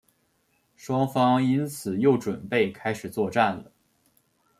[0.75, 3.71] 双方因此又准备开始作战了。